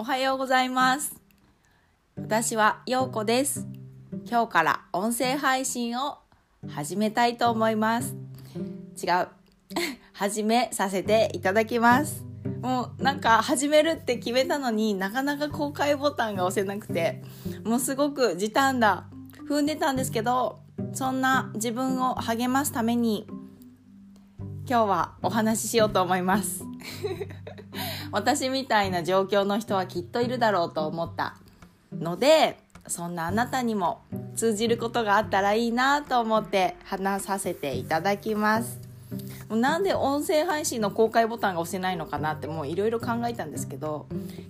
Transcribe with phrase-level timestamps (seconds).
[0.00, 1.14] おはようございます。
[2.16, 3.66] 私はようこです。
[4.26, 6.16] 今日から音声配信を
[6.70, 8.16] 始めたいと思います。
[8.96, 9.28] 違う。
[10.14, 12.24] 始めさせていただきます。
[12.62, 17.22] もうなんか始めるって決めたのになかなか公開ボタンが押せなくて
[17.66, 19.04] もうすごく時短だ。
[19.46, 20.60] 踏んでたんですけど
[20.94, 23.26] そんな自分を励ますために
[24.66, 26.64] 今日はお話ししようと思います。
[28.12, 31.36] 私みたいな状況の人はきっといるだろうと思った
[31.92, 34.02] のでそんなあなたにも
[34.34, 38.78] 通じることがあったらいいなと思って話させていただきます。
[39.48, 44.06] もうなんで音声配信の公開ボタンが押せないのかなってもういろいろ考えたんですけど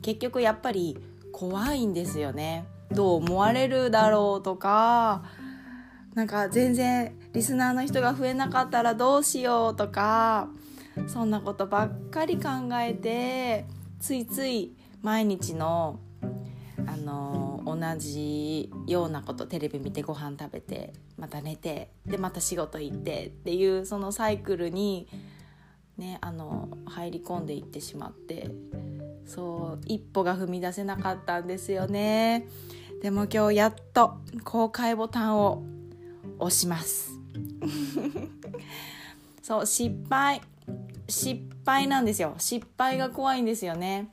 [0.00, 0.96] 結局やっぱり
[1.32, 2.64] 怖いんですよね。
[2.92, 5.24] どう思われるだろうとか
[6.14, 10.48] なんか全然リスナーの人が増えなかったらどうしようとか
[11.08, 13.64] そんなことばっかり考えて
[14.00, 16.00] ついつい毎日の
[16.86, 25.08] あの同じようなことテレビ見てご飯食べてまた寝てでまた仕事行ってっていうそのサイクルに、
[25.96, 28.50] ね、あの入り込んでいってしまって
[29.26, 32.46] そう一歩が踏み出せなかったんですよね。
[33.00, 35.62] でも今日やっと公開ボタンを
[36.38, 37.10] 押します。
[39.42, 40.40] そう失敗。
[41.14, 42.34] 失敗なんですよ。
[42.38, 44.10] 失敗が怖いんですよね。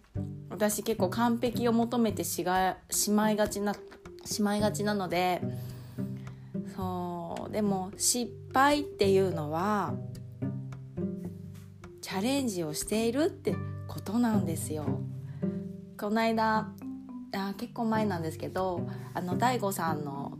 [0.50, 3.76] 私結構完璧を求めてしがしまいがちな
[4.24, 5.42] しまいがちなので。
[6.76, 7.52] そう。
[7.52, 9.96] でも失敗っていうのは
[12.02, 13.56] チャレンジをしているって
[13.88, 14.86] ことなんですよ。
[15.98, 16.72] この間
[17.34, 20.38] あ結構前なんですけどあの DAIGO さんの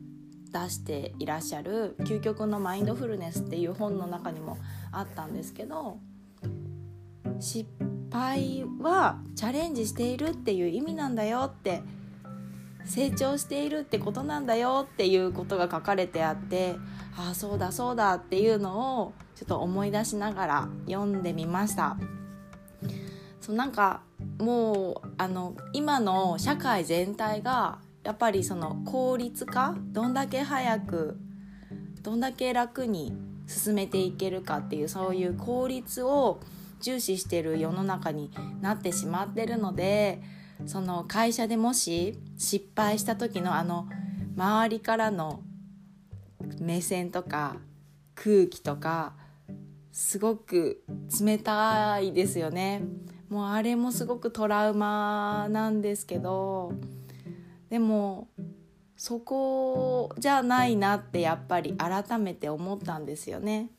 [0.52, 4.58] 出していらっしゃる「究極のマインドフルネス」っていう本の中にも
[4.92, 6.00] あったんですけど
[7.42, 7.66] 失
[8.12, 11.82] 敗はチャレンジしているっていう意味なんだよって
[12.86, 16.76] 成長しているってことなんだよっていうことが書かれてあって
[17.18, 21.98] ああそうだそうだっていうのをちょっと思い出しながら読んでみました。
[23.40, 24.02] そうなんか
[24.40, 31.18] もうあの今の社会全体がやっぱりその効率化どんだけ早く
[32.04, 33.14] どんだけ楽に
[33.48, 36.40] 進めていけるかっていうそういう効率を
[36.82, 38.32] 重視してる世の中に
[38.62, 40.22] なってしまってるので
[40.66, 43.88] その会社でもし失敗した時のあの
[44.36, 45.42] 周りからの
[46.60, 47.58] 目線とか
[48.16, 49.14] 空気とか
[49.92, 50.84] すごく
[51.20, 52.82] 冷たいですよね。
[53.30, 56.74] もうあれもすごくトラウマなんですけど
[57.70, 58.28] でも
[58.98, 63.70] そこじゃないなってやっぱり改めて思ったんですよね。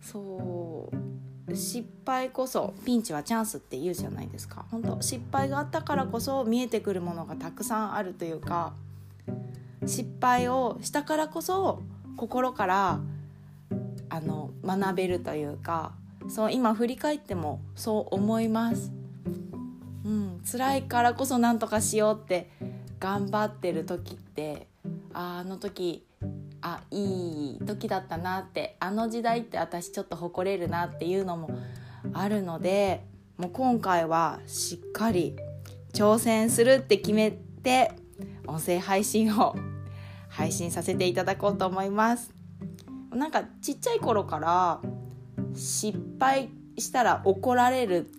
[0.00, 0.96] そう。
[1.54, 8.72] 失敗こそピンチはチャンスって言うじゃないですか本当失敗があったからこそ見えてくるものがたくさんあるというか
[9.86, 11.82] 失敗をしたからこそ
[12.16, 13.00] 心から
[14.08, 15.92] あの学べるというか
[16.28, 18.92] そう今振り返ってもそう思います。
[20.04, 22.50] うん、辛いからこそ何とかしようって
[23.00, 24.68] 頑張ってる時って
[25.12, 26.04] ああの時
[26.68, 31.48] あいい時だったなってあの時代って私ちょっと誇れるなっていうのも
[32.12, 33.04] あるので
[33.36, 35.36] もう今回はしっかり
[35.92, 37.92] 挑戦するって決めて
[38.48, 39.54] 音声配信を
[40.28, 42.34] 配信させていただこうと思います。
[43.12, 44.80] なんかちっちゃい頃から
[45.54, 48.10] 失敗したら怒られる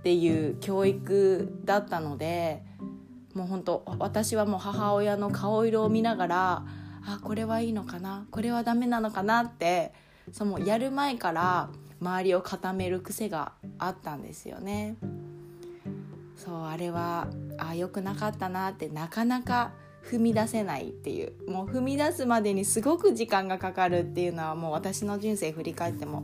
[0.00, 2.62] っていう教育だったので
[3.34, 6.64] もう本当私はもう母親の顔色を見ながら
[7.06, 9.92] あこれはいいのかなこれはダメなのかなって
[10.32, 11.70] そのやる前から
[12.00, 14.96] 周りを固める癖があったんですよね。
[16.36, 17.26] そうあれは
[17.58, 19.72] あ良くなかったなってなかなか
[20.04, 26.22] 踏み出せないっていうもう踏み出すまでにすごく時間がかかるっていうのはもう私の人生振り返っても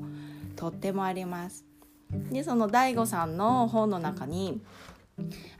[0.57, 1.65] とってもあります。
[2.31, 4.63] でその DAIGO さんの本の中に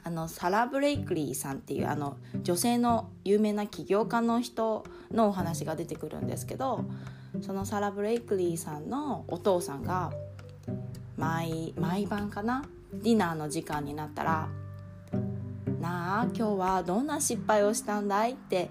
[0.03, 6.85] あのサラ・ブレイクリーさんっていうあの女性の有名な起業家の人のお話が出てくるんですけど
[7.41, 10.13] そのサラ・ブレイクリーさんのお父さんが
[11.17, 14.49] 毎毎晩かなディナーの時間になったら
[15.81, 18.71] 「なあ今日はどんな失敗をしたんだい?」って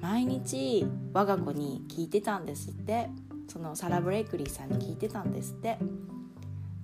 [0.00, 3.08] 毎日我が子に聞いてたんですって
[3.48, 5.78] そのサラ・ブレイクリーさんに聞いてたんですって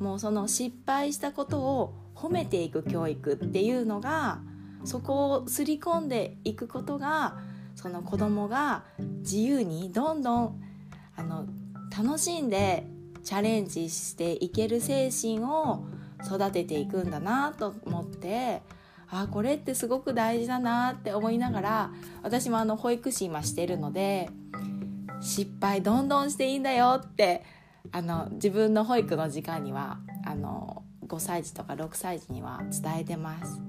[0.01, 4.41] もうその失敗したことを褒めていく教育っていうのが
[4.85, 7.39] そこをすり込んでいくことが
[7.77, 8.85] その子供が
[9.21, 10.63] 自由にどんどん
[11.17, 11.47] あの
[11.97, 12.87] 楽しんで
[13.23, 15.85] チャレンジしていける精神を
[16.27, 18.63] 育てていくんだなと思って
[19.09, 21.91] あこれってすごく大事だなって思いながら
[22.23, 24.31] 私もあの保育士今してるので
[25.21, 27.43] 失敗どんどんしていいんだよって
[27.93, 33.61] あの自分の保育の時間にはあの5歳児とか6歳児には伝えてます。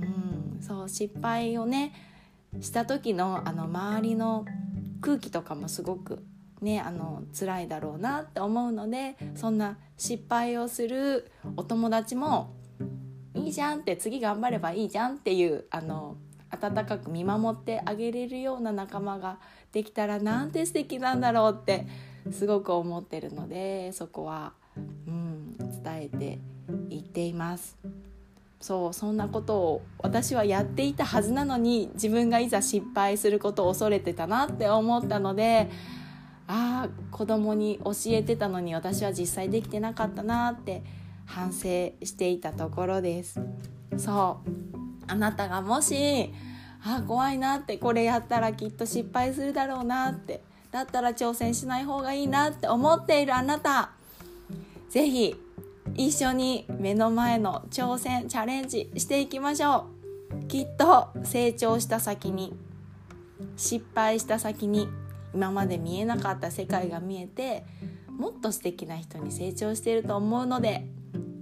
[0.00, 1.92] うん、そう失敗をね
[2.60, 4.44] した時のあの周りの
[5.00, 6.24] 空気とかもすごく
[6.60, 12.54] ねあの辛いだろうなって思うのでそんな失敗をするお友達も
[13.34, 16.16] いいじゃんって次頑張ればいいじゃんっていうあの
[16.50, 19.38] 温かく見守ってあげれるような仲間が
[19.72, 21.86] できたらなんて素敵なんだろうって
[22.30, 24.52] すごく思ってるのでそこは、
[25.06, 26.38] うん、伝えて
[26.90, 27.76] いっています。
[28.60, 35.70] そうそんなことを私はやっていたはずなのに自分がいざ失敗することを恐れてたなって思ったので
[36.46, 40.82] ああ子供に教えてたのに私は実際できてなかったなって
[41.24, 41.60] 反省
[42.02, 43.40] していたところです。
[43.96, 44.50] そう。
[45.06, 46.32] あなたがもし
[46.84, 53.90] あ怖いなってこれやったらきっと失敗するだろうなってだったら挑戦しない方がいいなって思っているあなた。
[54.88, 55.36] 是非
[55.94, 59.86] 一緒に目の前の挑戦チャレンジしていきましょ
[60.32, 60.46] う。
[60.46, 62.54] きっと成長した先に
[63.56, 64.88] 失敗した先に
[65.34, 67.64] 今まで見えなかった世界が見えて
[68.08, 70.86] もっと素敵な人に成長していると思うので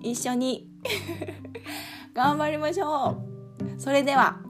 [0.03, 0.69] 一緒に
[2.15, 3.17] 頑張りましょ
[3.77, 3.81] う。
[3.81, 4.41] それでは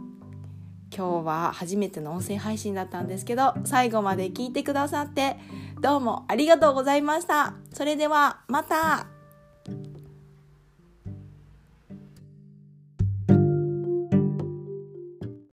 [0.94, 5.36] 今日は初めての音声配信だったんですけど最後まで聞いてくださって
[5.80, 7.54] どうもありがとうございました。
[7.72, 9.17] それではまた。